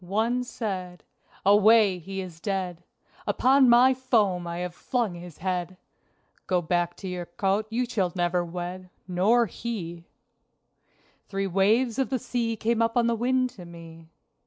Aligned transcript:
One 0.03 0.43
said: 0.43 1.03
"Away! 1.45 1.99
he 1.99 2.21
is 2.21 2.39
dead! 2.39 2.81
Upon 3.27 3.69
my 3.69 3.93
foam 3.93 4.47
I 4.47 4.57
have 4.57 4.73
flung 4.73 5.13
his 5.13 5.37
head! 5.37 5.77
Go 6.47 6.59
back 6.59 6.95
to 6.97 7.07
your 7.07 7.27
cote, 7.27 7.67
you 7.69 7.85
never 8.15 8.39
shall 8.39 8.45
wed! 8.45 8.89
(Nor 9.07 9.45
he!)" 9.45 10.05
Three 11.29 11.45
waves 11.45 11.99
of 11.99 12.09
the 12.09 12.17
sea 12.17 12.55
came 12.55 12.81
up 12.81 12.97
on 12.97 13.05
the 13.05 13.13
wind 13.13 13.51
to 13.51 13.63
me. 13.67 14.09